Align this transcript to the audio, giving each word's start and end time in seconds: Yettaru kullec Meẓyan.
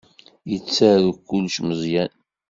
Yettaru 0.51 1.11
kullec 1.27 1.55
Meẓyan. 1.67 2.11